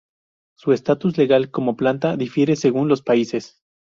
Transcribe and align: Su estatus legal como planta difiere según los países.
Su 0.57 0.71
estatus 0.71 1.15
legal 1.19 1.51
como 1.51 1.75
planta 1.77 2.17
difiere 2.17 2.55
según 2.55 2.87
los 2.87 3.03
países. 3.03 3.61